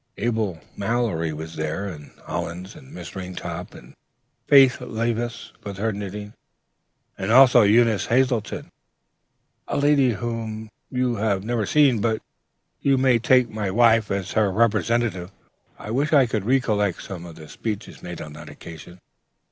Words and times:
Abel 0.17 0.59
Mallory 0.75 1.31
was 1.31 1.55
there, 1.57 1.85
and 1.85 2.09
Hollins, 2.25 2.75
and 2.75 2.91
Miss 2.91 3.11
Ringtop, 3.15 3.75
and 3.75 3.93
Faith 4.47 4.81
Levis, 4.81 5.51
with 5.63 5.77
her 5.77 5.93
knitting, 5.93 6.33
and 7.19 7.31
also 7.31 7.61
Eunice 7.61 8.07
Hazleton, 8.07 8.71
a 9.67 9.77
lady 9.77 10.13
whom 10.13 10.71
you 10.89 11.17
have 11.17 11.43
never 11.43 11.67
seen, 11.67 12.01
but 12.01 12.19
you 12.81 12.97
may 12.97 13.19
take 13.19 13.51
my 13.51 13.69
wife 13.69 14.09
as 14.09 14.31
her 14.31 14.49
representative.... 14.51 15.29
"I 15.77 15.91
wish 15.91 16.11
I 16.13 16.25
could 16.25 16.45
recollect 16.45 17.03
some 17.03 17.23
of 17.27 17.35
the 17.35 17.47
speeches 17.47 18.01
made 18.01 18.21
on 18.21 18.33
that 18.33 18.49
occasion. 18.49 18.99